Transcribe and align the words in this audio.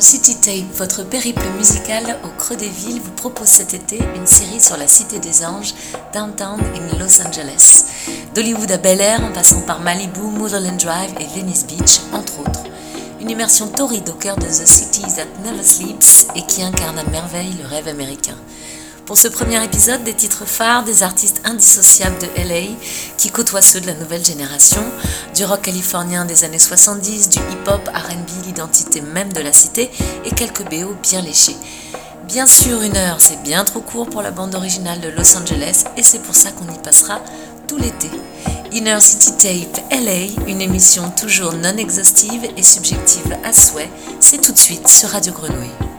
City 0.00 0.36
Tape, 0.36 0.76
votre 0.76 1.02
périple 1.04 1.44
musical 1.56 2.18
au 2.24 2.28
creux 2.38 2.56
des 2.56 2.68
villes, 2.68 3.00
vous 3.00 3.12
propose 3.12 3.48
cet 3.48 3.74
été 3.74 3.98
une 4.16 4.26
série 4.26 4.60
sur 4.60 4.76
la 4.76 4.86
Cité 4.86 5.18
des 5.18 5.44
Anges, 5.44 5.74
Downtown 6.12 6.60
in 6.60 6.98
Los 6.98 7.20
Angeles. 7.20 7.84
D'Hollywood 8.34 8.70
à 8.70 8.78
Bel 8.78 9.00
Air, 9.00 9.22
en 9.22 9.32
passant 9.32 9.60
par 9.62 9.80
Malibu, 9.80 10.20
Motherland 10.20 10.78
Drive 10.78 11.12
et 11.18 11.38
Venice 11.38 11.66
Beach, 11.66 12.00
entre 12.12 12.40
autres. 12.40 12.64
Une 13.20 13.30
immersion 13.30 13.68
torride 13.68 14.08
au 14.08 14.14
cœur 14.14 14.36
de 14.36 14.46
The 14.46 14.66
City 14.66 15.02
That 15.02 15.42
Never 15.44 15.62
Sleeps 15.62 16.26
et 16.34 16.42
qui 16.42 16.62
incarne 16.62 16.98
à 16.98 17.04
merveille 17.04 17.54
le 17.60 17.66
rêve 17.66 17.88
américain. 17.88 18.36
Pour 19.10 19.18
ce 19.18 19.26
premier 19.26 19.60
épisode, 19.64 20.04
des 20.04 20.14
titres 20.14 20.44
phares 20.44 20.84
des 20.84 21.02
artistes 21.02 21.40
indissociables 21.42 22.18
de 22.20 22.28
LA 22.48 22.76
qui 23.18 23.28
côtoient 23.28 23.60
ceux 23.60 23.80
de 23.80 23.88
la 23.88 23.94
nouvelle 23.94 24.24
génération, 24.24 24.84
du 25.34 25.44
rock 25.44 25.62
californien 25.62 26.24
des 26.24 26.44
années 26.44 26.60
70, 26.60 27.28
du 27.28 27.38
hip-hop, 27.40 27.90
RB, 27.92 28.46
l'identité 28.46 29.00
même 29.00 29.32
de 29.32 29.40
la 29.40 29.52
cité 29.52 29.90
et 30.24 30.30
quelques 30.30 30.62
BO 30.62 30.94
bien 31.02 31.22
léchés. 31.22 31.56
Bien 32.28 32.46
sûr, 32.46 32.82
une 32.82 32.96
heure, 32.96 33.16
c'est 33.18 33.42
bien 33.42 33.64
trop 33.64 33.80
court 33.80 34.08
pour 34.08 34.22
la 34.22 34.30
bande 34.30 34.54
originale 34.54 35.00
de 35.00 35.08
Los 35.08 35.36
Angeles 35.36 35.86
et 35.96 36.04
c'est 36.04 36.22
pour 36.22 36.36
ça 36.36 36.52
qu'on 36.52 36.72
y 36.72 36.78
passera 36.78 37.20
tout 37.66 37.78
l'été. 37.78 38.10
Inner 38.70 39.00
City 39.00 39.32
Tape 39.32 39.90
LA, 39.90 40.46
une 40.46 40.60
émission 40.60 41.10
toujours 41.10 41.54
non 41.54 41.76
exhaustive 41.78 42.46
et 42.56 42.62
subjective 42.62 43.36
à 43.42 43.52
souhait, 43.52 43.90
c'est 44.20 44.40
tout 44.40 44.52
de 44.52 44.58
suite 44.58 44.86
sur 44.86 45.08
Radio 45.08 45.32
Grenouille. 45.32 45.90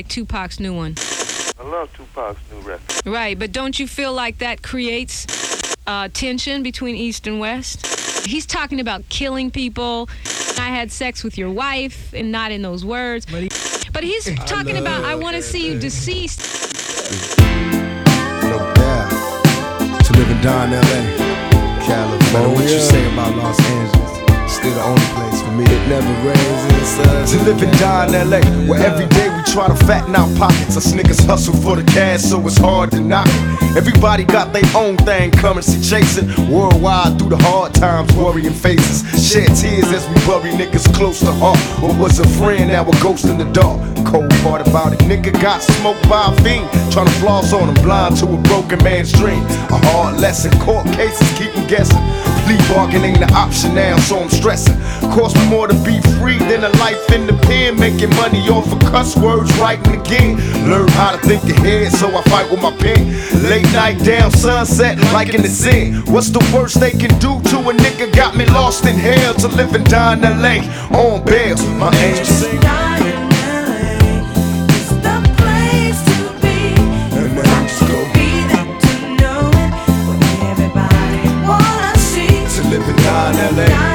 Like 0.00 0.08
Tupac's 0.08 0.58
new 0.58 0.72
one. 0.72 0.94
I 1.58 1.68
love 1.68 1.92
Tupac's 1.92 2.40
new 2.50 2.60
record. 2.60 3.06
Right, 3.06 3.38
but 3.38 3.52
don't 3.52 3.78
you 3.78 3.86
feel 3.86 4.14
like 4.14 4.38
that 4.38 4.62
creates 4.62 5.26
uh, 5.86 6.08
tension 6.08 6.62
between 6.62 6.96
East 6.96 7.26
and 7.26 7.38
West? 7.38 7.86
He's 8.26 8.46
talking 8.46 8.80
about 8.80 9.06
killing 9.10 9.50
people. 9.50 10.08
I 10.58 10.68
had 10.68 10.90
sex 10.90 11.22
with 11.22 11.36
your 11.36 11.50
wife, 11.50 12.14
and 12.14 12.32
not 12.32 12.50
in 12.50 12.62
those 12.62 12.82
words. 12.82 13.26
But, 13.26 13.42
he, 13.42 13.50
But 13.92 14.02
he's 14.04 14.24
talking 14.46 14.78
about, 14.78 15.04
I 15.04 15.16
want 15.16 15.36
to 15.36 15.42
see 15.42 15.66
you 15.66 15.78
deceased. 15.78 16.40
no 18.42 18.56
doubt. 18.74 19.10
To 20.06 20.12
live 20.14 20.30
and 20.30 20.42
die 20.42 20.64
in 20.64 20.72
LA. 20.72 21.84
California. 21.84 22.54
what 22.54 22.62
you 22.70 22.80
say 22.80 23.12
about 23.12 23.36
Los 23.36 23.60
Angeles. 23.60 24.54
Still 24.54 24.74
the 24.74 24.82
only 24.82 25.02
place, 25.02 25.18
man. 25.18 25.29
For 25.50 25.56
me, 25.56 25.64
it 25.64 25.88
never 25.88 26.06
rains 26.22 26.62
in 26.64 26.78
the. 26.78 27.26
To 27.26 27.44
live 27.44 27.62
and 27.62 27.78
die 27.78 28.06
in 28.06 28.30
LA, 28.30 28.40
where 28.68 28.80
every 28.80 29.06
day 29.06 29.28
we 29.28 29.42
try 29.50 29.66
to 29.66 29.74
fatten 29.84 30.14
our 30.14 30.28
pockets. 30.36 30.76
Us 30.76 30.92
niggas 30.92 31.26
hustle 31.26 31.54
for 31.56 31.74
the 31.74 31.82
cash, 31.90 32.20
so 32.20 32.44
it's 32.46 32.56
hard 32.56 32.92
to 32.92 33.00
knock. 33.00 33.26
Everybody 33.76 34.24
got 34.24 34.52
their 34.52 34.64
own 34.76 34.96
thing, 34.98 35.32
currency 35.32 35.80
chasing. 35.82 36.28
Worldwide 36.50 37.18
through 37.18 37.30
the 37.30 37.38
hard 37.38 37.74
times, 37.74 38.12
worrying 38.14 38.52
faces. 38.52 39.02
Shed 39.18 39.48
tears 39.56 39.90
as 39.90 40.06
we 40.08 40.14
bury 40.26 40.50
niggas 40.54 40.92
close 40.94 41.18
to 41.20 41.32
heart. 41.32 41.58
What 41.82 41.98
was 41.98 42.20
a 42.20 42.28
friend, 42.38 42.68
now 42.68 42.88
a 42.88 42.92
ghost 43.02 43.24
in 43.24 43.38
the 43.38 43.50
dark. 43.52 43.80
Cold 44.06 44.30
part 44.42 44.66
about 44.66 44.92
it, 44.92 45.00
nigga 45.00 45.32
got 45.42 45.62
smoked 45.62 46.08
by 46.08 46.32
a 46.32 46.42
fiend. 46.42 46.70
Trying 46.92 47.06
to 47.06 47.12
floss 47.18 47.52
on 47.52 47.68
him, 47.68 47.82
blind 47.82 48.16
to 48.18 48.26
a 48.26 48.36
broken 48.42 48.82
man's 48.84 49.12
dream. 49.12 49.42
A 49.70 49.78
hard 49.90 50.20
lesson, 50.20 50.52
court 50.60 50.86
cases 50.94 51.26
keep 51.38 51.50
him 51.50 51.66
guessing. 51.66 52.02
Plea 52.46 52.58
bargain 52.74 53.04
ain't 53.04 53.22
an 53.22 53.32
option 53.34 53.74
now, 53.74 53.96
so 53.98 54.18
I'm 54.18 54.30
stressing. 54.30 54.78
Cost 55.14 55.36
more 55.48 55.66
to 55.68 55.74
be 55.84 56.00
free 56.18 56.38
than 56.38 56.64
a 56.64 56.68
life 56.78 57.10
in 57.12 57.26
the 57.26 57.34
pen. 57.46 57.78
Making 57.78 58.10
money 58.16 58.48
off 58.48 58.72
of 58.72 58.80
cuss 58.80 59.16
words, 59.16 59.52
writing 59.58 60.00
again. 60.00 60.36
Learn 60.68 60.88
how 60.88 61.12
to 61.12 61.18
think 61.18 61.42
ahead, 61.44 61.92
so 61.92 62.08
I 62.08 62.22
fight 62.24 62.50
with 62.50 62.60
my 62.60 62.76
pen. 62.76 63.12
Late 63.48 63.70
night 63.72 63.98
down, 64.04 64.30
sunset, 64.30 64.98
like 65.12 65.34
in 65.34 65.42
the 65.42 65.48
zen. 65.48 66.02
What's 66.12 66.30
the 66.30 66.40
worst 66.54 66.80
they 66.80 66.90
can 66.90 67.16
do 67.18 67.40
to 67.50 67.58
a 67.70 67.72
nigga? 67.72 68.14
Got 68.14 68.36
me 68.36 68.46
lost 68.46 68.84
in 68.86 68.96
hell 68.96 69.34
to 69.34 69.48
live 69.48 69.74
and 69.74 69.84
die 69.88 70.14
in 70.14 70.22
LA 70.22 70.60
on 70.96 71.24
bail. 71.24 71.56
My 71.78 71.94
angel 71.96 72.24
sing. 72.24 72.60
And 77.12 77.36
the 77.36 77.42
angels 77.42 77.80
go 77.80 77.98
to 82.54 82.68
live 82.68 82.88
and 82.88 82.98
die 82.98 83.48
in 83.48 83.56
LA. 83.56 83.89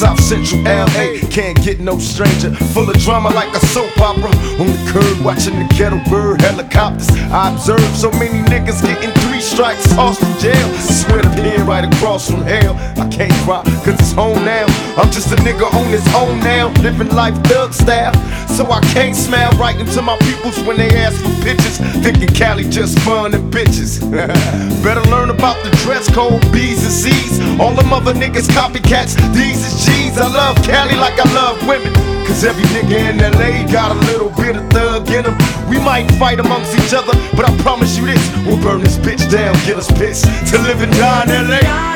South 0.00 0.18
Central 0.18 0.62
LA 0.62 1.29
can't 1.30 1.62
get 1.62 1.78
no 1.78 1.98
stranger. 1.98 2.50
Full 2.74 2.90
of 2.90 2.98
drama 2.98 3.30
like 3.30 3.54
a 3.54 3.64
soap 3.66 3.96
opera. 4.00 4.30
On 4.58 4.66
the 4.66 4.90
curb 4.90 5.24
watching 5.24 5.58
the 5.58 5.68
kettle 5.74 6.02
bird 6.10 6.40
helicopters. 6.40 7.08
I 7.30 7.52
observe 7.52 7.80
so 7.96 8.10
many 8.12 8.42
niggas 8.50 8.82
getting 8.82 9.10
three 9.22 9.40
strikes, 9.40 9.88
tossed 9.94 10.22
in 10.22 10.38
jail. 10.40 10.68
Swear 10.78 11.22
to 11.22 11.30
pin 11.30 11.64
right 11.66 11.84
across 11.84 12.28
from 12.28 12.42
hell. 12.42 12.74
I 12.98 13.08
can't 13.08 13.32
cry 13.44 13.62
cause 13.84 13.94
it's 13.94 14.12
home 14.12 14.44
now. 14.44 14.66
I'm 14.98 15.10
just 15.12 15.32
a 15.32 15.36
nigga 15.36 15.72
on 15.72 15.86
his 15.86 16.06
own 16.14 16.40
now. 16.40 16.68
Living 16.82 17.08
life 17.14 17.36
thug 17.44 17.72
style. 17.72 18.14
So 18.48 18.66
I 18.70 18.80
can't 18.92 19.14
smile 19.14 19.52
right 19.52 19.78
into 19.78 20.02
my 20.02 20.18
peoples 20.18 20.58
when 20.64 20.76
they 20.76 20.90
ask 20.90 21.16
for 21.22 21.32
pictures. 21.44 21.78
Thinking 22.02 22.28
Cali 22.28 22.64
just 22.64 22.98
fun 23.00 23.34
and 23.34 23.52
bitches. 23.52 24.00
Better 24.82 25.02
learn 25.08 25.30
about 25.30 25.62
the 25.64 25.70
dress 25.84 26.12
code, 26.12 26.42
B's 26.52 26.82
and 26.82 26.92
C's. 26.92 27.40
All 27.60 27.72
them 27.74 27.92
other 27.92 28.12
niggas 28.12 28.48
copycats, 28.48 29.14
these 29.32 29.64
is 29.64 29.86
G's. 29.86 30.18
I 30.18 30.26
love 30.26 30.56
Cali 30.64 30.96
like 30.96 31.19
I 31.20 31.32
love 31.34 31.60
women. 31.68 31.92
Cause 32.24 32.44
every 32.44 32.64
nigga 32.72 33.10
in 33.10 33.18
LA 33.18 33.70
got 33.70 33.94
a 33.94 34.00
little 34.06 34.30
bit 34.30 34.56
of 34.56 34.70
thug 34.70 35.10
in 35.10 35.26
him. 35.26 35.36
We 35.68 35.78
might 35.78 36.10
fight 36.12 36.40
amongst 36.40 36.74
each 36.74 36.94
other, 36.94 37.12
but 37.36 37.44
I 37.44 37.54
promise 37.58 37.98
you 37.98 38.06
this 38.06 38.24
we'll 38.46 38.62
burn 38.62 38.80
this 38.80 38.96
bitch 38.96 39.30
down, 39.30 39.54
get 39.66 39.76
us 39.76 39.90
pissed 39.92 40.24
to 40.50 40.58
live 40.62 40.80
and 40.80 40.92
die 40.92 41.24
in 41.24 41.50
LA. 41.50 41.90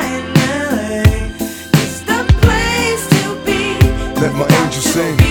Let 4.21 4.33
my 4.33 4.47
angel 4.63 4.81
sing. 4.81 5.24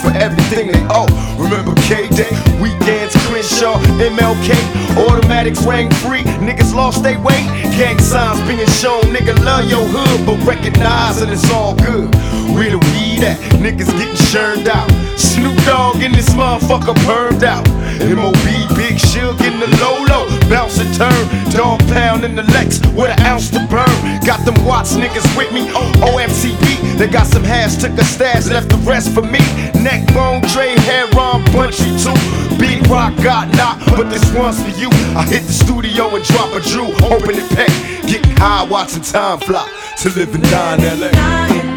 For 0.00 0.10
everything 0.16 0.72
they 0.72 0.86
owe. 0.88 1.06
Remember 1.38 1.74
K 1.82 2.08
Day, 2.08 2.32
weekends, 2.60 3.14
Crenshaw, 3.26 3.78
MLK, 4.00 4.50
automatics 4.96 5.62
rang 5.64 5.90
free. 6.02 6.22
Niggas 6.40 6.74
lost 6.74 7.02
their 7.02 7.20
weight. 7.20 7.46
Gang 7.76 7.98
signs 7.98 8.40
being 8.48 8.66
shown. 8.68 9.02
Nigga 9.14 9.36
love 9.44 9.68
your 9.68 9.84
hood, 9.84 10.26
but 10.26 10.36
recognize 10.46 11.20
that 11.20 11.28
it's 11.30 11.50
all 11.50 11.74
good. 11.74 12.12
Where 12.54 12.70
the 12.70 12.78
weed 12.92 13.22
at? 13.22 13.38
Niggas 13.60 13.90
getting 13.98 14.16
churned 14.32 14.68
out. 14.68 14.90
Snoop 15.18 15.56
Dogg 15.64 16.02
in 16.02 16.12
this 16.12 16.30
motherfucker 16.30 16.94
permed 17.06 17.42
out. 17.42 17.66
MOB, 18.00 18.76
Big 18.76 18.98
Shug 18.98 19.40
in 19.42 19.60
the 19.60 19.68
Lolo. 19.80 20.28
Bounce 20.48 20.80
and 20.80 20.92
turn. 20.94 21.52
Dog 21.52 21.80
pound 21.88 22.24
in 22.24 22.34
the 22.34 22.42
Lex 22.44 22.80
with 22.96 23.10
an 23.10 23.20
ounce 23.20 23.50
to 23.50 23.60
burn. 23.68 23.92
Got 24.24 24.44
them 24.44 24.56
Watts 24.64 24.94
niggas 24.94 25.26
with 25.36 25.52
me. 25.52 25.70
Oh, 25.74 25.92
OFTB. 26.00 26.98
They 26.98 27.08
got 27.08 27.26
some 27.26 27.44
hash, 27.44 27.76
took 27.76 27.92
a 27.92 28.04
stash, 28.04 28.46
left 28.46 28.70
the 28.70 28.76
rest 28.78 29.12
for 29.12 29.22
me. 29.22 29.40
Neck 29.82 30.06
bone, 30.14 30.42
Trey, 30.48 30.78
hair 30.80 31.06
on, 31.18 31.44
punchy 31.52 31.90
too. 32.02 32.16
Big 32.58 32.86
rock 32.88 33.14
got 33.22 33.48
knocked, 33.54 33.86
but 33.96 34.10
this 34.10 34.24
one's 34.34 34.62
for 34.62 34.76
you. 34.78 34.88
I 35.16 35.24
hit 35.26 35.42
the 35.44 35.52
studio 35.52 36.14
and 36.14 36.24
drop 36.24 36.52
a 36.52 36.60
Drew, 36.60 36.88
open 37.06 37.36
it 37.36 37.48
pack. 37.50 37.70
Getting 38.08 38.36
high, 38.36 38.64
watching 38.64 39.02
time 39.02 39.38
fly. 39.40 39.68
To 39.98 40.08
live 40.10 40.34
and 40.34 40.44
die 40.44 40.76
in 40.76 41.00
LA. 41.00 41.69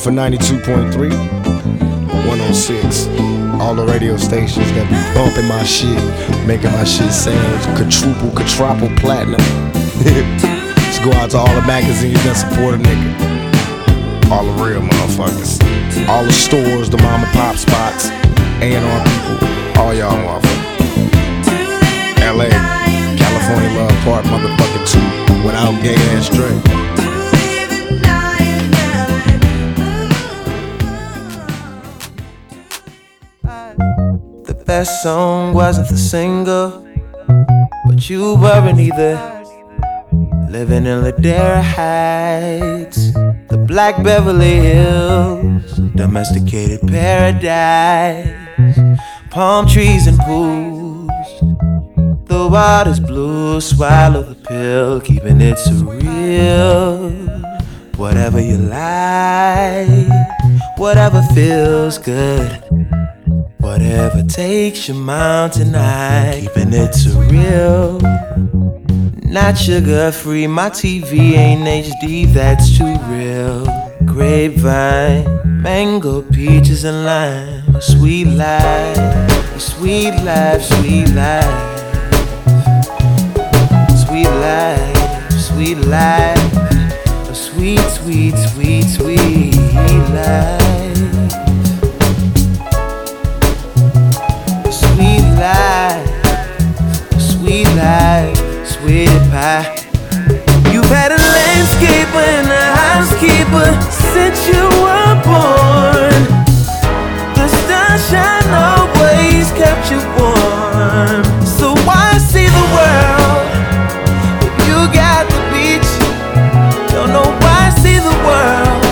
Out 0.00 0.04
for 0.04 0.12
92.3, 0.12 1.10
106. 1.12 3.06
All 3.60 3.74
the 3.74 3.84
radio 3.84 4.16
stations 4.16 4.72
that 4.72 4.88
be 4.88 4.96
bumping 5.12 5.44
my 5.44 5.62
shit, 5.64 6.00
making 6.46 6.72
my 6.72 6.84
shit 6.84 7.12
sound 7.12 7.60
quadruple, 7.76 8.32
quadruple 8.32 8.88
platinum. 8.96 9.40
Let's 10.00 11.00
go 11.04 11.12
out 11.20 11.32
to 11.32 11.38
all 11.38 11.52
the 11.52 11.60
magazines 11.68 12.16
that 12.24 12.36
support 12.40 12.76
a 12.76 12.78
nigga. 12.80 14.32
All 14.32 14.44
the 14.48 14.56
real 14.64 14.80
motherfuckers. 14.80 15.60
All 16.08 16.24
the 16.24 16.32
stores, 16.32 16.88
the 16.88 16.96
mom 16.98 17.20
and 17.20 17.32
pop 17.36 17.56
spots, 17.56 18.08
A&R 18.64 19.00
people, 19.04 19.36
all 19.76 19.92
y'all 19.92 20.16
motherfuckers. 20.16 20.48
LA, 22.24 22.48
California 23.20 23.68
Love 23.76 23.96
Part, 24.04 24.24
motherfucking 24.24 24.86
two, 24.88 25.44
without 25.44 25.76
gay 25.82 26.00
ass 26.16 26.30
Dre. 26.30 26.99
Best 34.70 35.02
song 35.02 35.52
wasn't 35.52 35.88
the 35.88 35.96
single, 35.96 36.86
but 37.86 38.08
you 38.08 38.36
weren't 38.36 38.78
either. 38.78 39.16
Living 40.48 40.86
in 40.86 41.02
Ladera 41.02 41.60
Heights, 41.60 43.12
the 43.48 43.58
Black 43.66 44.00
Beverly 44.04 44.60
Hills, 44.60 45.72
domesticated 45.96 46.86
paradise, 46.86 48.28
palm 49.30 49.66
trees 49.66 50.06
and 50.06 50.16
pools. 50.20 51.10
The 52.26 52.48
water's 52.48 53.00
blue, 53.00 53.60
swallow 53.60 54.22
the 54.22 54.36
pill, 54.36 55.00
keeping 55.00 55.40
it 55.40 55.56
surreal. 55.56 57.10
Whatever 57.96 58.40
you 58.40 58.58
like, 58.58 60.08
whatever 60.78 61.22
feels 61.34 61.98
good. 61.98 62.69
Whatever 63.60 64.22
takes 64.22 64.88
your 64.88 64.96
mind 64.96 65.52
tonight, 65.52 66.40
keeping 66.40 66.72
it 66.72 66.92
surreal. 66.92 68.00
Not 69.22 69.58
sugar 69.58 70.10
free, 70.12 70.46
my 70.46 70.70
TV 70.70 71.34
ain't 71.36 71.62
HD, 71.62 72.32
that's 72.32 72.78
too 72.78 72.96
real. 73.06 73.64
Grapevine, 74.06 75.62
mango, 75.62 76.22
peaches, 76.22 76.84
and 76.84 77.04
lime. 77.04 77.80
Sweet 77.82 78.28
life, 78.28 79.60
sweet 79.60 80.12
life, 80.24 80.62
sweet 80.62 81.10
life. 81.10 81.80
Sweet 84.06 84.30
life, 84.40 85.30
sweet 85.32 85.78
life. 85.86 86.54
A 87.28 87.34
sweet, 87.34 87.80
sweet, 87.80 88.34
sweet, 88.36 88.84
sweet 88.84 89.54
life. 90.14 90.79
life, 95.50 97.20
sweet 97.20 97.68
life, 97.74 98.38
sweet 98.66 99.20
pie. 99.32 99.66
You've 100.72 100.92
had 100.98 101.10
a 101.12 101.20
landscaper 101.36 102.24
and 102.38 102.48
a 102.62 102.66
housekeeper 102.82 103.68
since 104.12 104.38
you 104.50 104.64
were 104.84 105.14
born. 105.26 106.22
The 107.38 107.46
sunshine 107.66 108.50
always 108.68 109.46
kept 109.60 109.84
you 109.92 110.00
warm. 110.18 111.24
So 111.58 111.66
why 111.86 112.08
see 112.32 112.48
the 112.58 112.66
world 112.76 113.46
if 114.46 114.54
you 114.68 114.78
got 115.02 115.22
the 115.34 115.42
beach? 115.52 115.90
Don't 116.94 117.12
know 117.16 117.28
why 117.44 117.62
see 117.82 117.98
the 118.10 118.16
world 118.28 118.82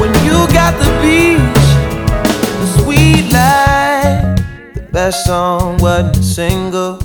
when 0.00 0.12
you 0.26 0.36
got 0.58 0.72
the 0.82 0.90
beach. 1.02 1.59
Best 4.92 5.24
song 5.24 5.78
wasn't 5.78 6.16
a 6.16 6.22
single, 6.22 6.98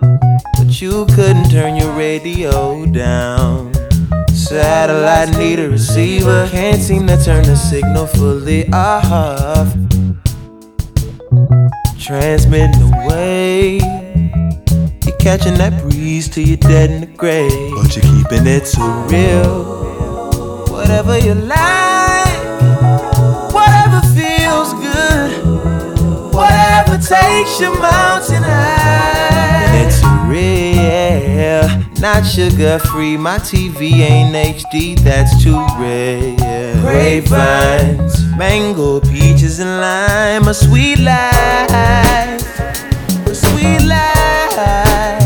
but 0.00 0.80
you 0.80 1.06
couldn't 1.14 1.50
turn 1.50 1.76
your 1.76 1.92
radio 1.92 2.84
down. 2.86 3.72
Satellite 4.32 5.36
need 5.36 5.60
a 5.60 5.68
receiver, 5.68 6.48
can't 6.50 6.80
seem 6.80 7.06
to 7.06 7.22
turn 7.22 7.44
the 7.44 7.56
signal 7.56 8.06
fully 8.06 8.68
off. 8.72 9.72
Transmitting 12.00 12.82
away. 12.82 13.76
You're 15.04 15.16
catching 15.18 15.54
that 15.58 15.82
breeze 15.82 16.28
till 16.28 16.46
you're 16.46 16.56
dead 16.56 16.90
in 16.90 17.00
the 17.02 17.06
grave. 17.06 17.52
But 17.74 17.94
you're 17.94 18.04
keeping 18.04 18.46
it 18.46 18.66
so 18.66 18.82
real. 19.08 20.64
Whatever 20.70 21.18
you 21.18 21.34
like, 21.34 21.87
takes 27.48 27.60
your 27.60 27.78
mountain 27.80 28.42
high. 28.42 29.84
It's 29.84 30.02
real, 30.28 31.66
not 32.00 32.24
sugar 32.24 32.78
free. 32.78 33.16
My 33.16 33.38
TV 33.38 33.92
ain't 34.00 34.34
HD, 34.34 34.98
that's 34.98 35.42
too 35.42 35.58
rare. 35.78 36.36
Grapevines, 36.80 38.24
mango, 38.36 39.00
peaches, 39.00 39.60
and 39.60 39.80
lime, 39.80 40.48
a 40.48 40.54
sweet 40.54 40.98
life, 40.98 42.60
a 43.26 43.34
sweet 43.34 43.84
life, 43.84 45.17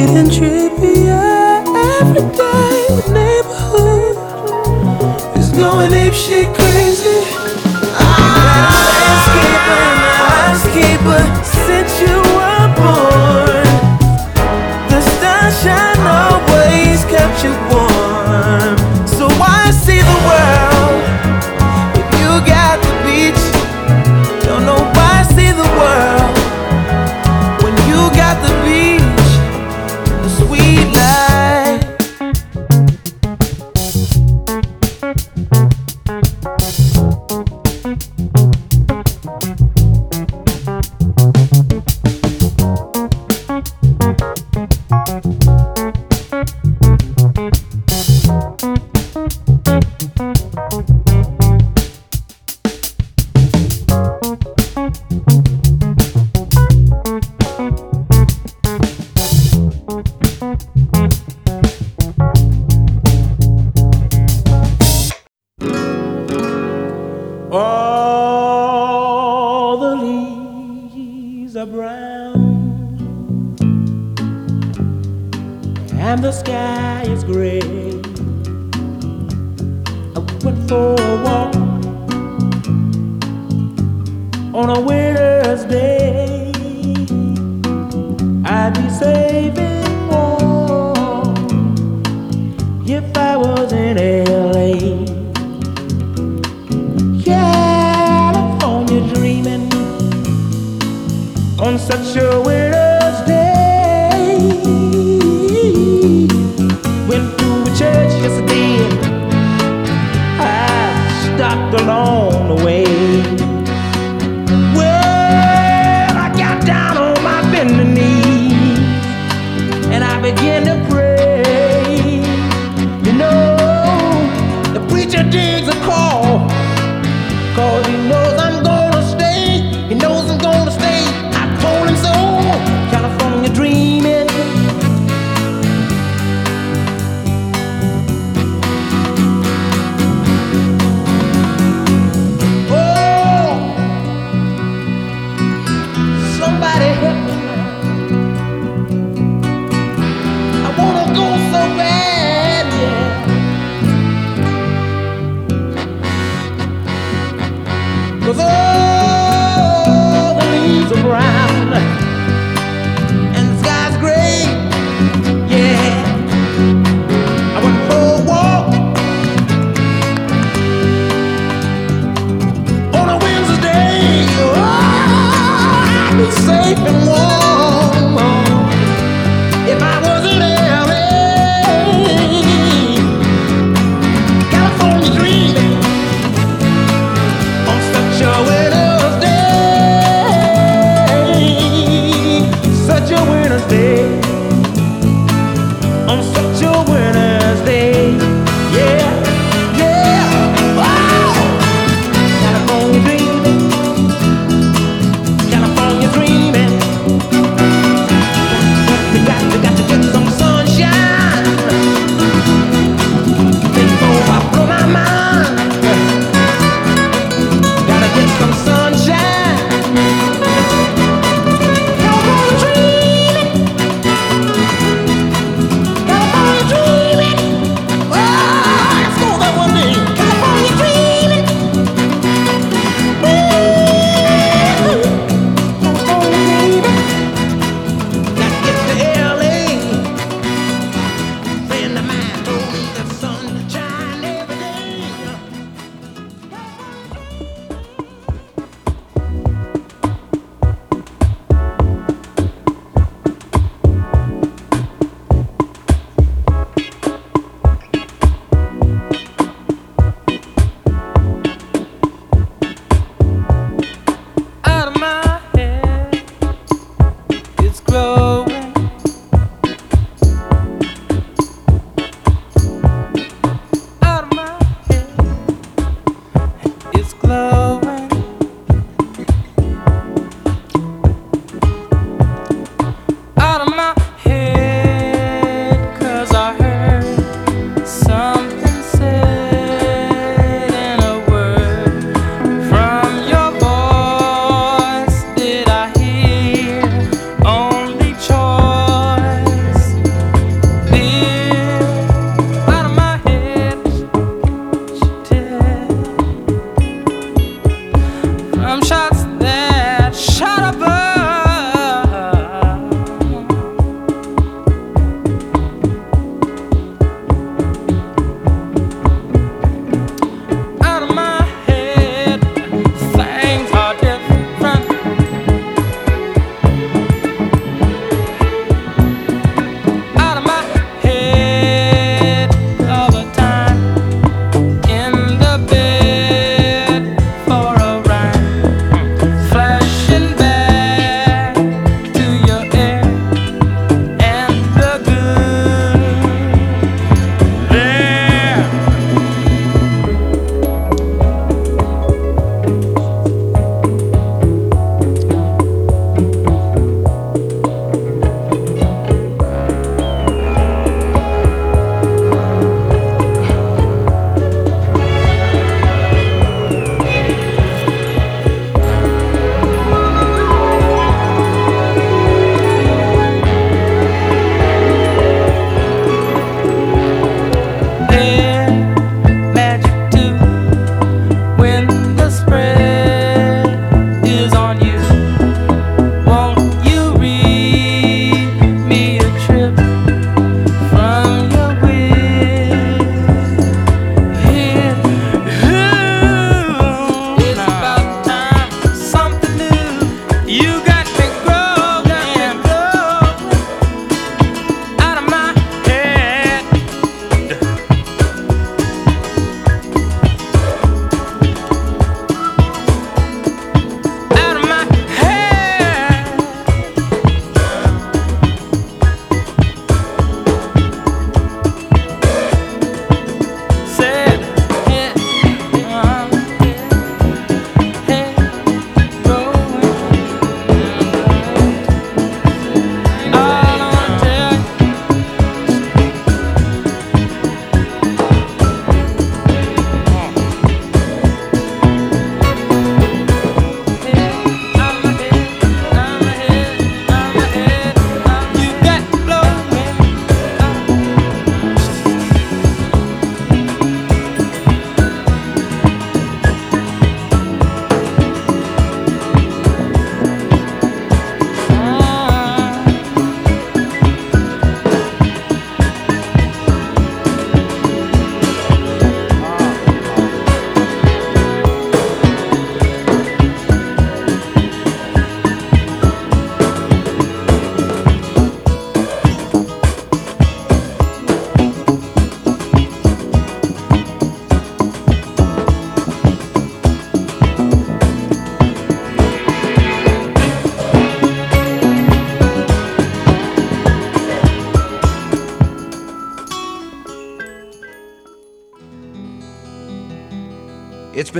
is 0.00 0.38
getting 0.38 0.69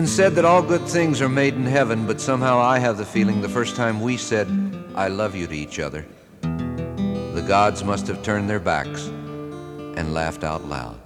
been 0.00 0.06
said 0.06 0.34
that 0.34 0.46
all 0.46 0.62
good 0.62 0.80
things 0.88 1.20
are 1.20 1.28
made 1.28 1.52
in 1.52 1.66
heaven, 1.66 2.06
but 2.06 2.18
somehow 2.18 2.58
I 2.58 2.78
have 2.78 2.96
the 2.96 3.04
feeling 3.04 3.42
the 3.42 3.50
first 3.50 3.76
time 3.76 4.00
we 4.00 4.16
said, 4.16 4.48
I 4.94 5.08
love 5.08 5.34
you 5.36 5.46
to 5.46 5.54
each 5.54 5.78
other, 5.78 6.06
the 6.40 7.44
gods 7.46 7.84
must 7.84 8.06
have 8.06 8.22
turned 8.22 8.48
their 8.48 8.60
backs 8.60 9.08
and 9.98 10.14
laughed 10.14 10.42
out 10.42 10.64
loud. 10.64 10.96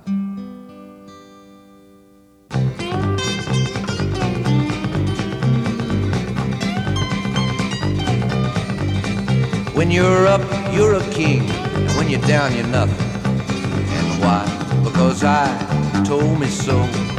When 9.75 9.91
you're 9.91 10.29
up, 10.29 10.73
you're 10.73 10.95
a 10.95 11.11
king, 11.11 11.41
and 11.51 11.91
when 11.99 12.09
you're 12.09 12.29
down, 12.29 12.55
you're 12.55 12.65
nothing. 12.69 13.05
And 13.27 14.23
why? 14.23 14.45
Because 14.85 15.25
I 15.25 16.05
told 16.07 16.39
me 16.39 16.47
so. 16.47 17.14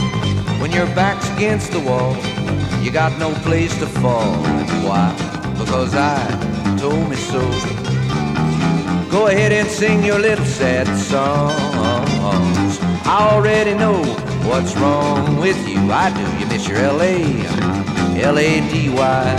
When 0.66 0.74
your 0.74 0.88
back's 0.96 1.30
against 1.30 1.74
the 1.74 1.80
wall, 1.80 2.16
you 2.82 2.90
got 2.90 3.20
no 3.20 3.32
place 3.44 3.78
to 3.78 3.86
fall. 3.86 4.34
Why? 4.84 5.14
Because 5.60 5.94
I 5.94 6.18
told 6.80 7.08
me 7.08 7.16
so. 7.16 7.40
Go 9.12 9.28
ahead 9.28 9.52
and 9.52 9.70
sing 9.70 10.04
your 10.04 10.18
little 10.18 10.44
sad 10.44 10.88
songs. 10.98 12.80
I 13.06 13.30
already 13.32 13.76
know 13.76 14.02
what's 14.50 14.76
wrong 14.78 15.38
with 15.38 15.56
you. 15.70 15.92
I 15.92 16.10
do. 16.10 16.40
You 16.40 16.48
miss 16.48 16.68
your 16.68 16.80
L.A. 16.80 17.22
L-A-D-Y. 18.24 19.36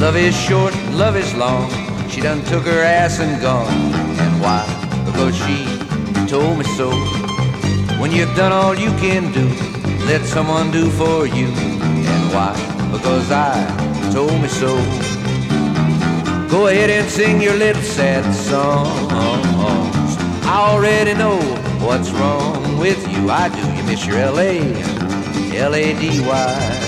Love 0.00 0.16
is 0.16 0.34
short, 0.34 0.74
love 0.92 1.16
is 1.16 1.34
long. 1.34 1.85
She 2.16 2.22
done 2.22 2.42
took 2.44 2.64
her 2.64 2.80
ass 2.82 3.20
and 3.20 3.38
gone. 3.42 3.68
And 3.68 4.40
why? 4.40 4.64
Because 5.04 5.36
she 5.36 5.66
told 6.26 6.56
me 6.56 6.64
so. 6.64 6.90
When 8.00 8.10
you've 8.10 8.34
done 8.34 8.52
all 8.52 8.74
you 8.74 8.88
can 8.92 9.30
do, 9.32 9.46
let 10.06 10.24
someone 10.24 10.70
do 10.70 10.88
for 10.92 11.26
you. 11.26 11.48
And 11.48 12.32
why? 12.32 12.54
Because 12.90 13.30
I 13.30 13.52
told 14.14 14.32
me 14.40 14.48
so. 14.48 14.76
Go 16.48 16.68
ahead 16.68 16.88
and 16.88 17.06
sing 17.06 17.42
your 17.42 17.54
little 17.54 17.82
sad 17.82 18.24
songs. 18.34 19.12
I 20.46 20.70
already 20.70 21.12
know 21.12 21.36
what's 21.84 22.10
wrong 22.12 22.78
with 22.78 23.06
you. 23.12 23.28
I 23.28 23.50
do. 23.50 23.60
You 23.76 23.82
miss 23.82 24.06
your 24.06 24.16
L.A. 24.16 24.62
L-A-D-Y. 25.54 26.85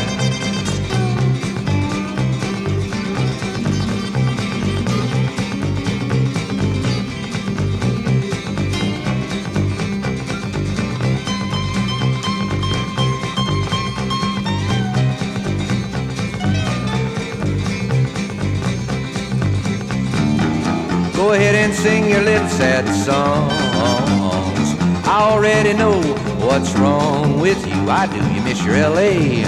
Sing 21.82 22.10
your 22.10 22.22
little 22.22 22.48
sad 22.48 22.86
songs. 22.88 24.68
I 25.06 25.30
already 25.30 25.72
know 25.74 26.00
what's 26.44 26.74
wrong 26.74 27.40
with 27.40 27.64
you. 27.66 27.88
I 27.88 28.06
do. 28.06 28.20
You 28.34 28.42
miss 28.42 28.64
your 28.64 28.74
L.A. 28.74 29.44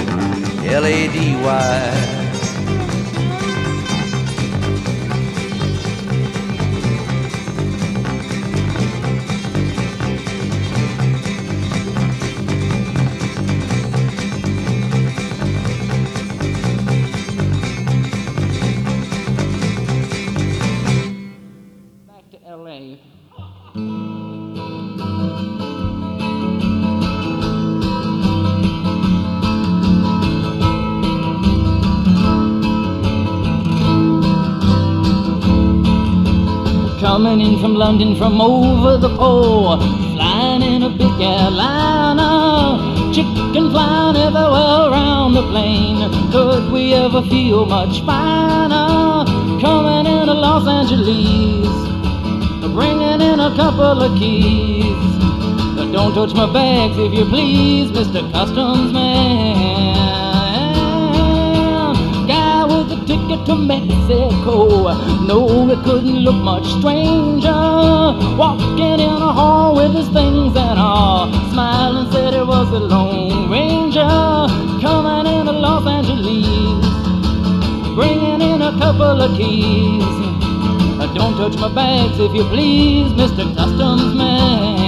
L-A-D-Y. 0.67 1.41
Back 1.91 2.11
to 2.13 2.20
Coming 37.21 37.53
in 37.53 37.61
from 37.61 37.75
London 37.75 38.17
from 38.17 38.41
over 38.41 38.97
the 38.97 39.15
pole, 39.15 39.77
flying 40.15 40.63
in 40.63 40.83
a 40.83 40.89
big 40.89 41.21
airliner, 41.21 43.13
chicken 43.13 43.71
flying 43.71 44.17
everywhere 44.17 44.89
around 44.89 45.35
the 45.35 45.43
plane. 45.43 46.01
Could 46.33 46.73
we 46.73 46.95
ever 46.95 47.21
feel 47.21 47.67
much 47.67 48.01
finer? 48.07 49.27
Coming 49.61 50.07
into 50.11 50.33
Los 50.33 50.67
Angeles, 50.67 51.69
bringing 52.73 53.21
in 53.21 53.39
a 53.39 53.55
couple 53.55 54.01
of 54.01 54.19
keys. 54.19 54.97
But 55.77 55.93
don't 55.93 56.15
touch 56.15 56.33
my 56.33 56.51
bags 56.51 56.97
if 56.97 57.13
you 57.13 57.27
please, 57.27 57.91
Mr. 57.91 58.33
Customs 58.33 58.95
Man. 58.95 60.00
To 63.47 63.55
Mexico. 63.55 64.93
No, 65.27 65.71
it 65.71 65.83
couldn't 65.85 66.21
look 66.27 66.37
much 66.37 66.67
stranger. 66.79 67.63
Walking 68.37 69.01
in 69.01 69.01
a 69.01 69.33
hall 69.39 69.75
with 69.75 69.95
his 69.95 70.09
things 70.09 70.57
and 70.57 70.79
all. 70.79 71.31
Smiling 71.53 72.11
said 72.13 72.35
it 72.35 72.47
was 72.47 72.69
a 72.73 72.81
Lone 72.81 73.51
Ranger. 73.51 74.01
Coming 74.81 75.27
into 75.33 75.53
Los 75.53 75.87
Angeles. 75.87 76.85
Bringing 77.95 78.41
in 78.41 78.63
a 78.63 78.73
couple 78.79 79.23
of 79.23 79.37
keys. 79.37 80.21
Don't 81.15 81.37
touch 81.37 81.59
my 81.59 81.69
bags 81.75 82.21
if 82.21 82.33
you 82.33 82.45
please, 82.45 83.13
Mr. 83.13 83.55
Customs 83.57 84.15
Man. 84.15 84.80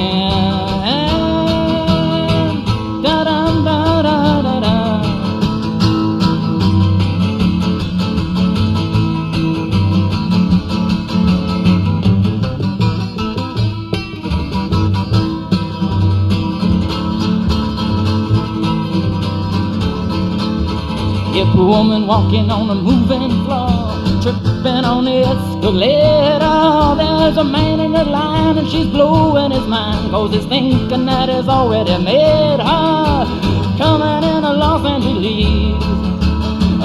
A 21.62 21.64
woman 21.64 22.06
walking 22.08 22.50
on 22.50 22.68
a 22.70 22.74
moving 22.74 23.30
floor, 23.44 23.70
tripping 24.20 24.84
on 24.92 25.04
the 25.04 25.18
escalator, 25.32 26.58
there's 26.98 27.36
a 27.36 27.44
man 27.44 27.78
in 27.78 27.92
the 27.92 28.04
line 28.04 28.58
and 28.58 28.68
she's 28.68 28.86
blowing 28.86 29.52
his 29.52 29.66
mind, 29.68 30.10
cause 30.10 30.32
he's 30.34 30.44
thinking 30.46 31.06
that 31.06 31.28
he's 31.28 31.46
already 31.46 31.96
made 32.02 32.58
her. 32.58 33.24
Coming 33.78 34.24
in 34.30 34.42
to 34.42 34.52
Los 34.62 34.84
Angeles, 34.84 35.84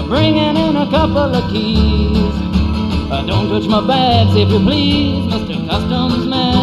bringing 0.08 0.56
in 0.66 0.76
a 0.76 0.88
couple 0.92 1.34
of 1.40 1.52
keys. 1.52 2.36
Uh, 3.12 3.24
Don't 3.26 3.50
touch 3.50 3.68
my 3.68 3.82
bags 3.88 4.36
if 4.36 4.50
you 4.50 4.60
please, 4.60 5.26
Mr. 5.34 5.68
Customs 5.68 6.26
Man. 6.28 6.57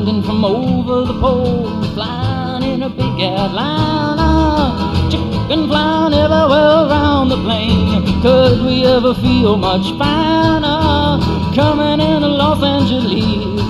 London 0.00 0.22
from 0.22 0.42
over 0.46 1.04
the 1.04 1.20
pole, 1.20 1.68
flying 1.92 2.62
in 2.62 2.82
a 2.82 2.88
big 2.88 3.20
airliner. 3.20 5.10
Chicken 5.10 5.68
flying 5.68 6.14
everywhere 6.14 6.88
around 6.88 7.28
the 7.28 7.36
plane. 7.36 8.22
Could 8.22 8.64
we 8.64 8.86
ever 8.86 9.12
feel 9.12 9.58
much 9.58 9.84
finer? 9.98 11.20
Coming 11.54 12.00
in 12.00 12.22
to 12.22 12.28
Los 12.28 12.62
Angeles, 12.62 13.60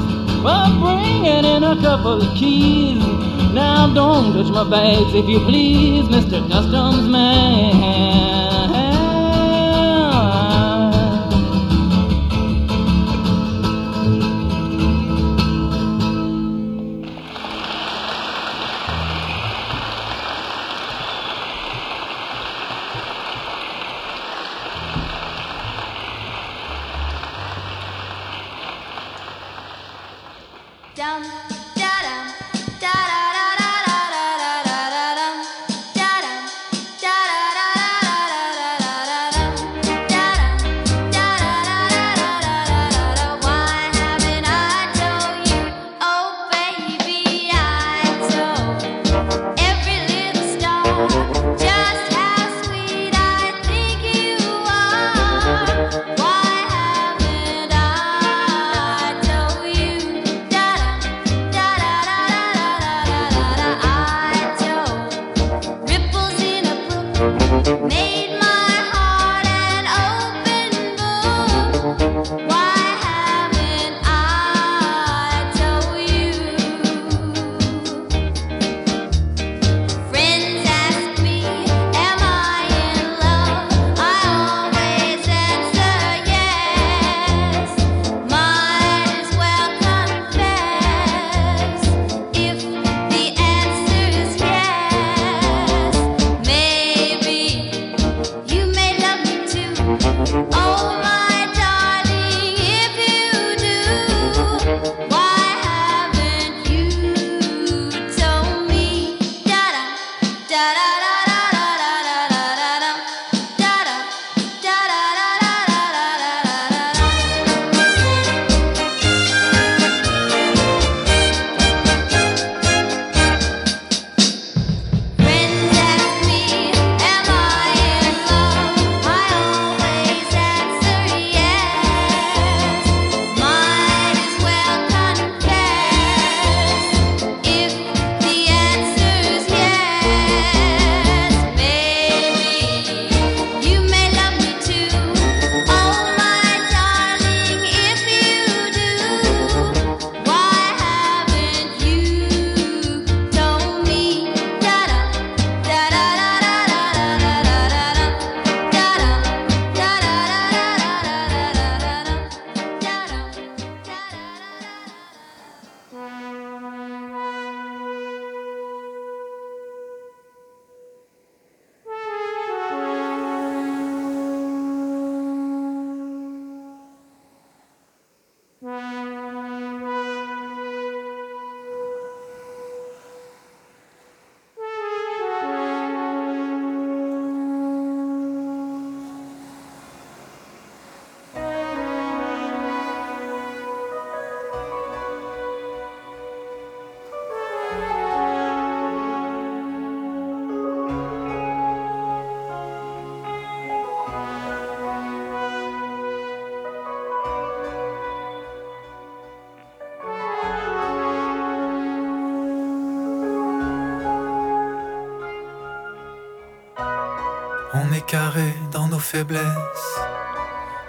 but 0.44 0.70
bringing 0.78 1.44
in 1.44 1.64
a 1.64 1.74
couple 1.80 2.22
of 2.22 2.36
keys. 2.36 3.02
Now 3.52 3.92
don't 3.92 4.32
touch 4.32 4.52
my 4.52 4.70
bags 4.70 5.12
if 5.12 5.28
you 5.28 5.40
please, 5.40 6.04
Mr. 6.04 6.48
Customs 6.48 7.08
Man. 7.08 8.29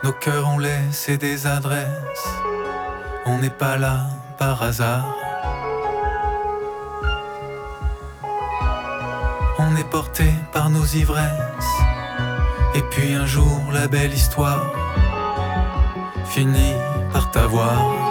Nos 0.04 0.12
cœurs 0.12 0.48
ont 0.48 0.60
laissé 0.60 1.18
des 1.18 1.48
adresses. 1.48 2.28
On 3.26 3.40
n'est 3.40 3.50
pas 3.50 3.78
là 3.78 4.02
par 4.38 4.62
hasard. 4.62 5.16
On 9.58 9.76
est 9.76 9.90
porté 9.90 10.26
par 10.54 10.70
nos 10.70 10.86
ivresses. 10.86 11.74
Et 12.76 12.84
puis 12.92 13.14
un 13.16 13.26
jour, 13.26 13.60
la 13.74 13.88
belle 13.88 14.14
histoire 14.14 14.72
finit 16.26 16.76
par 17.12 17.32
t'avoir. 17.32 18.11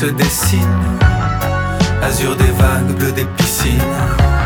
Se 0.00 0.06
dessine, 0.06 0.98
azur 2.02 2.34
des 2.36 2.52
vagues, 2.52 2.96
bleu 2.96 3.12
des 3.12 3.26
piscines. 3.36 4.39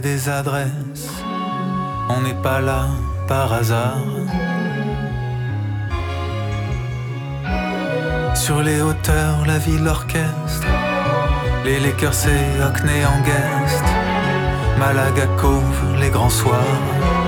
Des 0.00 0.28
adresses. 0.28 1.10
On 2.08 2.20
n'est 2.20 2.40
pas 2.42 2.60
là 2.60 2.86
par 3.26 3.52
hasard. 3.52 4.02
Sur 8.34 8.62
les 8.62 8.80
hauteurs, 8.82 9.46
la 9.46 9.58
ville 9.58 9.86
orchestre. 9.86 10.66
Les 11.64 11.80
Lakers 11.80 12.28
et 12.28 12.62
Hockney 12.62 13.04
en 13.06 13.20
guest. 13.22 13.84
Malaga 14.78 15.26
Cove, 15.38 15.96
les 16.00 16.10
grands 16.10 16.30
soirs. 16.30 17.23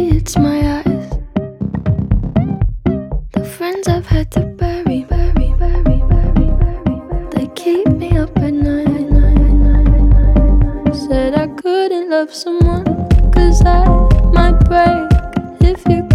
it's 0.00 0.36
my 0.38 0.58
eyes. 0.78 1.10
The 3.32 3.44
friends 3.56 3.88
I've 3.88 4.06
had 4.06 4.30
to 4.32 4.40
bury, 4.40 5.04
bury, 5.04 5.54
bury, 5.58 6.02
bury, 6.10 6.50
bury. 6.60 7.26
They 7.32 7.46
keep 7.54 7.88
me 7.88 8.16
up 8.16 8.36
at 8.38 8.54
night. 8.54 8.86
Said 10.94 11.34
I 11.34 11.48
couldn't 11.48 12.10
love 12.10 12.32
someone, 12.32 12.84
cause 13.32 13.62
I 13.64 13.84
might 14.32 14.58
break 14.70 15.10
if 15.60 15.86
you 15.88 16.07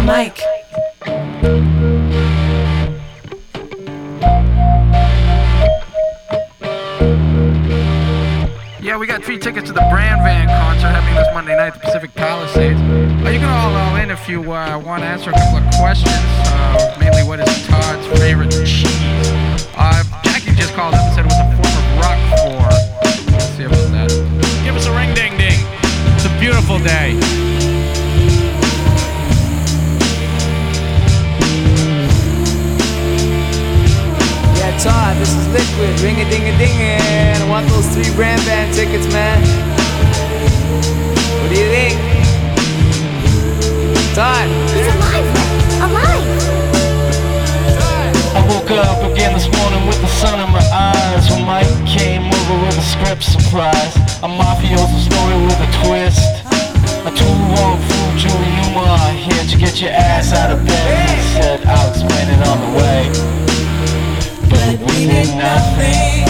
is 0.00 0.06
Stereo 0.06 0.06
Mike. 0.06 0.40
Yeah, 8.82 8.96
we 8.96 9.06
got 9.06 9.22
three 9.22 9.38
tickets 9.38 9.68
to 9.68 9.72
the 9.72 9.86
Brand 9.90 10.22
Van 10.22 10.48
concert 10.48 10.88
happening 10.88 11.14
this 11.14 11.28
Monday 11.32 11.56
night 11.56 11.68
at 11.68 11.74
the 11.74 11.80
Pacific 11.80 12.14
Palisades. 12.14 12.80
Uh, 12.80 13.30
you 13.30 13.38
can 13.38 13.48
all 13.48 13.74
all 13.74 13.96
in 13.96 14.10
if 14.10 14.28
you 14.28 14.40
uh, 14.52 14.78
want 14.78 15.02
to 15.02 15.06
answer 15.06 15.30
a 15.30 15.32
couple 15.32 15.58
of 15.58 15.74
questions. 15.78 16.16
Uh, 16.50 16.96
mainly, 16.98 17.22
what 17.22 17.38
is 17.40 17.66
Todd's 17.68 18.06
favorite 18.18 18.50
cheese? 18.66 18.88
Uh, 19.76 20.02
Jackie 20.24 20.54
just 20.54 20.74
called 20.74 20.94
up 20.94 21.02
and 21.02 21.14
said 21.14 21.24
it 21.24 21.30
was 21.30 21.38
a 21.38 21.48
form 21.54 21.74
of 21.78 21.86
Roquefort. 22.02 23.32
Let's 23.32 23.56
see 23.56 23.64
about 23.64 23.92
that. 23.92 24.10
Give 24.64 24.74
us 24.74 24.86
a 24.86 24.92
ring 24.92 25.14
ding 25.14 25.36
ding. 25.36 25.60
It's 26.16 26.24
a 26.24 26.40
beautiful 26.40 26.78
day. 26.78 27.49
Yeah, 34.80 34.92
Todd, 34.92 35.16
this 35.18 35.34
is 35.34 35.46
Liquid. 35.48 36.00
Ring 36.00 36.16
a 36.20 36.30
ding 36.30 36.48
a 36.48 36.56
ding 36.56 36.72
I 36.72 37.48
want 37.48 37.68
those 37.68 37.86
three 37.92 38.08
brand 38.14 38.40
band 38.46 38.72
tickets, 38.74 39.06
man. 39.12 39.42
What 41.40 41.52
do 41.52 41.56
you 41.60 41.68
think? 41.68 42.00
Todd. 44.14 44.48
He's 44.72 44.88
alive! 44.96 45.28
Alive! 45.84 46.24
I 48.32 48.40
woke 48.48 48.70
up 48.70 49.10
again 49.12 49.34
this 49.34 49.48
morning 49.52 49.86
with 49.86 50.00
the 50.00 50.08
sun 50.16 50.40
in 50.40 50.50
my 50.52 50.64
eyes 50.72 51.28
When 51.30 51.44
Mike 51.44 51.68
came 51.84 52.22
over 52.32 52.64
with 52.64 52.78
a 52.78 52.86
script 52.86 53.24
surprise 53.24 53.96
A 54.22 54.28
mafioso 54.28 54.98
story 55.02 55.36
with 55.44 55.60
a 55.60 55.70
twist 55.82 56.40
A 57.04 57.10
two-wrong 57.10 57.76
fool, 57.84 58.10
Julie 58.16 58.54
Newmar 58.56 59.12
Here 59.12 59.44
to 59.44 59.56
get 59.58 59.80
your 59.80 59.90
ass 59.90 60.32
out 60.32 60.52
of 60.52 60.64
bed 60.64 61.10
He 61.10 61.22
said, 61.34 61.66
I'll 61.66 61.90
explain 61.90 62.28
it 62.28 62.46
on 62.46 62.72
the 62.72 62.78
way 62.78 63.49
We 64.68 65.06
did 65.06 65.28
nothing 65.38 66.24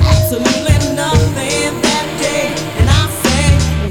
Absolutely 0.00 0.78
nothing 0.96 1.72
that 1.86 2.08
day. 2.20 2.50
And 2.80 2.88
I 2.90 3.02
say, 3.22 3.44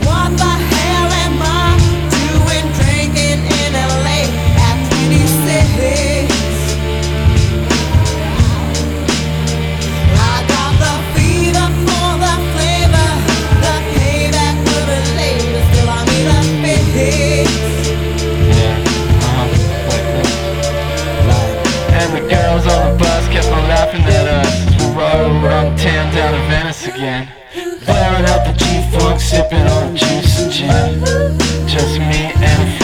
what 0.06 0.30
the 0.38 0.54
hell 0.74 1.10
am 1.26 1.40
I 1.42 1.80
doing 2.12 2.68
drinking 2.80 3.42
in 3.60 3.74
LA 3.74 4.28
at 4.68 4.78
26? 4.92 6.78
I 10.06 10.36
got 10.52 10.74
the 10.84 10.94
fever 11.16 11.68
for 11.86 12.10
the 12.24 12.36
flavor. 12.54 13.12
The 13.64 13.76
payback 13.96 14.58
later. 15.18 15.62
Still, 15.72 15.90
I 15.90 16.04
a 16.36 16.78
fix. 16.94 17.52
And 22.00 22.10
the 22.16 22.22
girls 22.30 22.68
on 22.68 22.98
the 22.98 23.07
sipping 29.38 29.68
on 29.68 29.96
juice 29.96 30.42
and 30.42 30.52
gin. 30.52 31.68
Just 31.68 32.00
me 32.00 32.32
and 32.42 32.77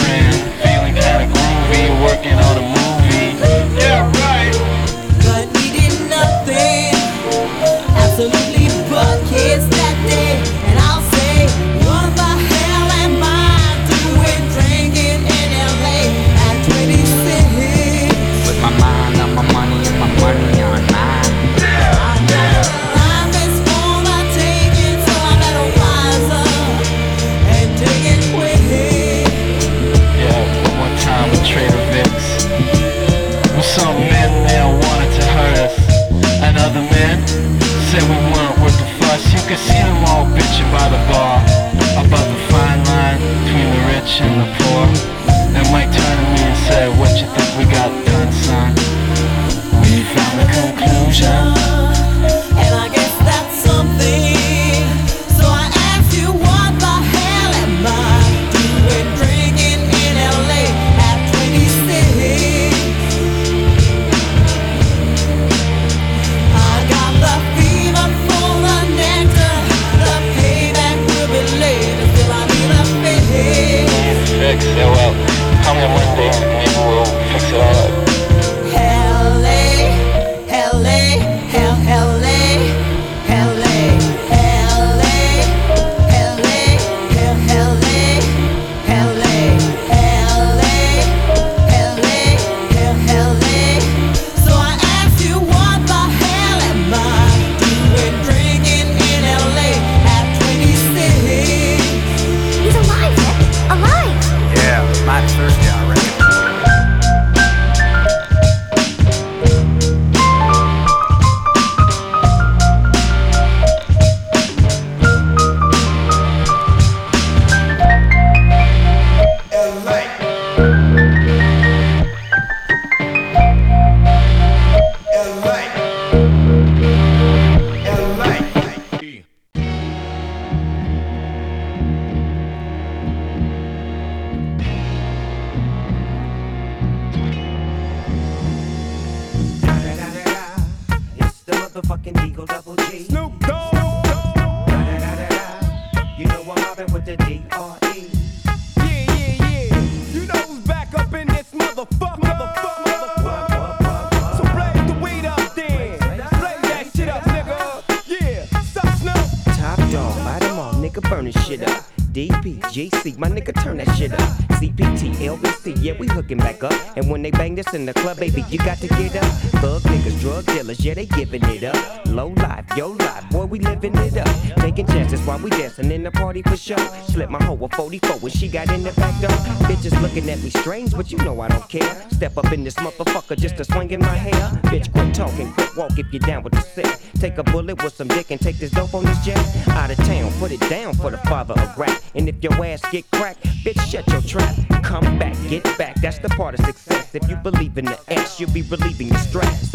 GC, 163.14 163.18
my 163.18 163.30
nigga, 163.30 163.64
turn 163.64 163.78
that 163.78 163.96
shit 163.96 164.14
up. 164.14 164.20
CPT, 164.60 165.16
LBC, 165.16 165.78
yeah, 165.82 165.94
we 165.98 166.08
hooking 166.08 166.38
back 166.38 166.64
up. 166.64 166.74
And 166.96 167.10
when 167.10 167.22
they 167.22 167.32
bang 167.32 167.56
this 167.56 167.74
in 167.74 167.86
the 167.86 167.94
club, 167.94 168.18
baby, 168.18 168.44
you 168.50 168.58
got 168.60 168.78
to 168.80 168.88
get 168.88 169.16
up. 169.16 169.26
Thug 169.62 169.82
niggas, 169.84 170.20
drug 170.20 170.46
dealers, 170.46 170.80
yeah, 170.80 170.94
they 170.94 171.06
giving 171.06 171.44
it 171.46 171.64
up. 171.64 172.06
Low 172.06 172.28
life, 172.28 172.66
yo 172.76 172.90
life, 172.90 173.30
boy, 173.30 173.46
we 173.46 173.60
living 173.60 173.96
it 173.96 174.18
up. 174.18 174.58
Taking 174.58 174.88
chances 174.88 175.20
while 175.22 175.40
we 175.40 175.50
dancing 175.52 175.92
in 175.92 176.04
the 176.04 176.12
party 176.12 176.42
for 176.42 176.58
sure. 176.58 176.78
Slip 177.14 177.30
my 177.30 177.44
hoe 177.44 177.64
a 177.64 177.70
44 177.70 178.18
when 178.22 178.32
she 178.32 178.48
got 178.48 178.72
in 178.72 178.82
the 178.82 178.92
back 178.94 179.14
door. 179.22 179.30
Bitches 179.70 179.94
looking 180.02 180.28
at 180.32 180.42
me 180.42 180.50
strange, 180.50 180.96
but 180.96 181.12
you 181.12 181.20
know 181.20 181.42
I 181.42 181.48
don't 181.48 181.70
care. 181.70 182.10
Step 182.10 182.40
up 182.40 182.52
in 182.52 182.64
this 182.64 182.74
motherfucker 182.74 183.38
just 183.38 183.56
to 183.58 183.64
swing 183.64 183.92
in 183.92 184.00
my 184.00 184.16
hair. 184.16 184.50
Bitch, 184.64 184.92
quit 184.92 185.14
talking, 185.14 185.54
quit 185.54 185.78
walk 185.78 186.00
if 186.00 186.12
you're 186.12 186.20
down 186.22 186.42
with 186.42 186.54
the 186.54 186.62
sick. 186.62 186.88
Take 187.20 187.38
a 187.38 187.44
bullet 187.44 187.84
with 187.84 187.94
some 187.94 188.08
dick 188.08 188.32
and 188.32 188.42
take 188.42 188.58
this 188.58 188.72
dope 188.72 188.96
on 188.96 189.06
this 189.06 189.24
jet. 189.24 189.38
Out 189.68 189.92
of 189.92 189.98
town, 189.98 190.32
put 190.40 190.52
it 190.52 190.60
down 190.72 190.96
for 190.96 191.12
the 191.12 191.20
father 191.30 191.54
of 191.54 191.78
rap. 191.78 192.02
And 192.16 192.28
if 192.28 192.44
your 192.44 192.54
ass 192.66 192.82
get 192.92 193.06
cracked, 193.12 193.44
bitch, 193.64 193.80
shut 193.92 194.08
your 194.08 194.22
trap. 194.24 194.56
Come 194.82 195.20
back, 195.20 195.36
get 195.50 195.64
back. 195.78 195.94
That's 196.02 196.18
the 196.18 196.30
part 196.30 196.58
of 196.58 196.66
success. 196.66 197.14
If 197.14 197.30
you 197.30 197.36
believe 197.36 197.78
in 197.78 197.86
the 197.86 198.00
ass, 198.12 198.40
you'll 198.40 198.50
be 198.50 198.64
relieving 198.64 199.10
your 199.10 199.20
stress. 199.20 199.72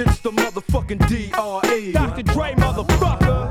It's 0.00 0.18
the 0.20 0.30
motherfucking 0.30 1.06
DRE. 1.08 1.92
Dr. 1.92 2.22
Dre, 2.22 2.54
motherfucker. 2.54 3.50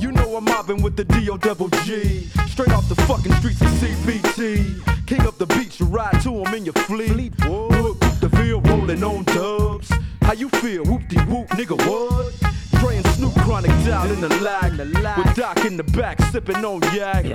You 0.00 0.10
know 0.10 0.36
I'm 0.36 0.44
mobbing 0.44 0.82
with 0.82 0.96
the 0.96 1.04
DO 1.04 1.38
double 1.38 1.68
G. 1.84 2.24
Straight 2.48 2.72
off 2.72 2.88
the 2.88 2.96
fucking 3.02 3.32
streets 3.34 3.60
of 3.60 3.68
CBT. 3.68 5.06
King 5.06 5.20
up 5.20 5.38
the 5.38 5.46
beach, 5.46 5.78
you 5.78 5.86
ride 5.86 6.20
to 6.22 6.42
him 6.42 6.52
in 6.54 6.64
your 6.64 6.74
fleet. 6.74 7.32
Whoop, 7.44 8.00
whoop 8.00 8.00
the 8.18 8.28
field 8.30 8.68
rolling 8.68 9.04
on 9.04 9.22
dubs. 9.26 9.92
How 10.22 10.32
you 10.32 10.48
feel? 10.48 10.82
Whoop 10.82 11.06
de 11.06 11.20
whoop, 11.26 11.46
nigga, 11.50 11.76
what? 11.86 12.34
Dre 12.80 12.96
and 12.96 13.06
Snoop 13.14 13.34
chronic 13.42 13.70
down 13.84 14.10
in 14.10 14.20
the 14.20 14.28
lag. 14.40 14.76
With 14.76 15.36
Doc 15.36 15.64
in 15.64 15.76
the 15.76 15.84
back, 15.84 16.20
sipping 16.32 16.64
on 16.64 16.82
yak. 16.92 17.26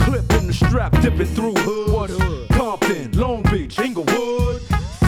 Clip 0.00 0.32
in 0.32 0.46
the 0.46 0.54
strap, 0.54 0.92
dipping 1.02 1.26
through 1.26 1.56
hood. 1.56 2.48
Compton, 2.52 3.12
Long 3.12 3.42
Beach, 3.42 3.78
Inglewood. 3.78 4.57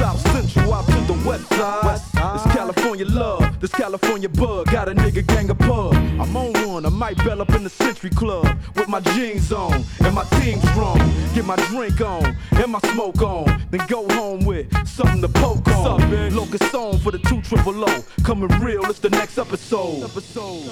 South 0.01 0.33
Central 0.33 0.73
out 0.73 0.87
to 0.87 1.01
the 1.13 1.29
west 1.29 1.47
side. 1.51 2.01
This 2.35 2.55
California 2.55 3.05
love, 3.05 3.61
this 3.61 3.71
California 3.71 4.31
bug. 4.31 4.71
Got 4.71 4.89
a 4.89 4.95
nigga 4.95 5.27
gang 5.27 5.51
of 5.51 5.59
pub. 5.59 5.93
I'm 5.95 6.35
on 6.35 6.53
one, 6.67 6.87
I 6.87 6.89
might 6.89 7.19
bell 7.19 7.43
up 7.43 7.51
in 7.51 7.65
the 7.65 7.69
Century 7.69 8.09
Club 8.09 8.47
with 8.77 8.89
my 8.89 9.01
jeans 9.01 9.53
on 9.53 9.85
and 10.03 10.15
my 10.15 10.25
team 10.41 10.59
strong. 10.73 10.99
Get 11.35 11.45
my 11.45 11.57
drink 11.67 12.01
on 12.01 12.35
and 12.53 12.73
my 12.73 12.81
smoke 12.93 13.21
on, 13.21 13.63
then 13.71 13.87
go 13.89 14.09
home 14.15 14.47
with 14.47 14.67
something 14.89 15.21
to 15.21 15.29
poke 15.29 15.69
on. 15.69 16.35
Locust 16.35 16.71
song 16.71 16.99
for 16.99 17.11
the 17.11 17.19
two 17.19 17.43
triple 17.43 17.85
O. 17.85 18.05
Coming 18.25 18.49
real, 18.61 18.87
it's 18.87 19.01
the 19.01 19.11
next 19.11 19.37
episode. 19.37 20.05
Episode. 20.05 20.65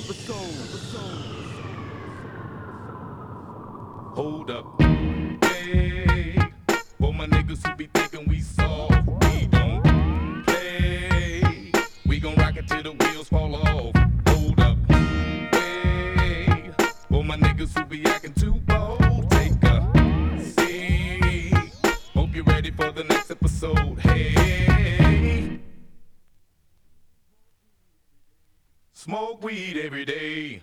Hold 4.15 4.51
up. 4.51 4.81
Hey, 4.81 6.39
for 6.99 7.13
my 7.13 7.27
niggas 7.27 7.67
who 7.67 7.77
be 7.77 7.89
thinking 7.93 8.27
we 8.27 8.41
soft, 8.41 9.08
We 12.19 12.23
gon' 12.23 12.35
rock 12.35 12.57
it 12.57 12.67
till 12.67 12.83
the 12.83 12.91
wheels 12.91 13.29
fall 13.29 13.55
off. 13.55 13.95
Hold 14.27 14.59
up. 14.59 14.77
Hey, 14.91 16.73
for 17.09 17.23
my 17.23 17.37
niggas 17.37 17.79
who 17.79 17.85
be 17.85 18.05
acting 18.07 18.33
too 18.33 18.55
bold, 18.67 19.31
take 19.31 19.53
a 19.63 20.43
seat. 20.43 21.55
Hope 22.15 22.35
you're 22.35 22.43
ready 22.43 22.73
for 22.73 22.91
the 22.91 23.05
next 23.05 23.31
episode. 23.31 24.01
Hey, 24.01 25.61
smoke 28.95 29.45
weed 29.45 29.77
every 29.77 30.05
day. 30.05 30.63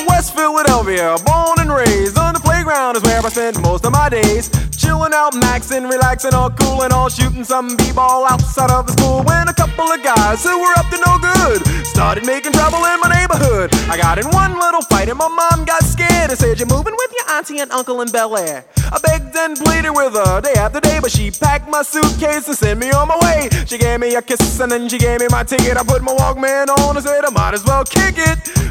West 0.21 0.35
Philadelphia, 0.35 1.17
born 1.25 1.57
and 1.57 1.73
raised 1.73 2.15
on 2.15 2.35
the 2.35 2.39
playground 2.39 2.95
is 2.95 3.01
where 3.01 3.25
I 3.25 3.29
spent 3.29 3.59
most 3.59 3.83
of 3.87 3.91
my 3.91 4.07
days. 4.07 4.51
Chilling 4.77 5.13
out, 5.15 5.33
maxing, 5.33 5.89
relaxing, 5.89 6.35
all 6.35 6.51
cool 6.51 6.83
and 6.83 6.93
all 6.93 7.09
shooting 7.09 7.43
some 7.43 7.75
b-ball 7.75 8.27
outside 8.29 8.69
of 8.69 8.85
the 8.85 8.93
school. 8.93 9.23
When 9.23 9.47
a 9.47 9.53
couple 9.55 9.91
of 9.91 10.03
guys 10.03 10.43
who 10.43 10.61
were 10.61 10.73
up 10.77 10.85
to 10.93 10.97
no 11.01 11.17
good 11.17 11.65
started 11.87 12.23
making 12.23 12.53
trouble 12.53 12.85
in 12.85 12.99
my 12.99 13.09
neighborhood. 13.09 13.73
I 13.89 13.97
got 13.97 14.19
in 14.19 14.29
one 14.29 14.59
little 14.59 14.83
fight 14.83 15.09
and 15.09 15.17
my 15.17 15.27
mom 15.27 15.65
got 15.65 15.83
scared 15.83 16.29
and 16.29 16.37
said, 16.37 16.59
"You're 16.59 16.69
moving 16.69 16.93
with 16.95 17.11
your 17.17 17.27
auntie 17.35 17.57
and 17.57 17.71
uncle 17.71 18.01
in 18.01 18.11
Bel 18.11 18.37
Air." 18.37 18.63
I 18.93 18.99
begged 18.99 19.35
and 19.35 19.57
pleaded 19.57 19.89
with 19.89 20.13
her 20.13 20.39
day 20.39 20.53
after 20.53 20.79
day, 20.79 20.99
but 21.01 21.09
she 21.09 21.31
packed 21.31 21.67
my 21.67 21.81
suitcase 21.81 22.47
and 22.47 22.55
sent 22.55 22.79
me 22.79 22.91
on 22.91 23.07
my 23.07 23.17
way. 23.25 23.49
She 23.65 23.79
gave 23.79 23.99
me 23.99 24.13
a 24.13 24.21
kiss 24.21 24.59
and 24.59 24.71
then 24.71 24.87
she 24.87 24.99
gave 24.99 25.19
me 25.19 25.27
my 25.31 25.41
ticket. 25.43 25.77
I 25.77 25.83
put 25.83 26.03
my 26.03 26.13
Walkman 26.13 26.69
on 26.77 26.95
and 26.95 27.03
said 27.03 27.25
I 27.25 27.31
might 27.31 27.55
as 27.55 27.65
well 27.65 27.83
kick 27.83 28.19
it. 28.19 28.70